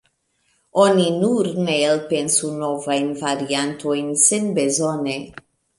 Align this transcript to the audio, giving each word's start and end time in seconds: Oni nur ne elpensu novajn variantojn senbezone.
Oni 0.83 1.03
nur 1.17 1.49
ne 1.67 1.75
elpensu 1.91 2.51
novajn 2.63 3.15
variantojn 3.23 4.13
senbezone. 4.27 5.21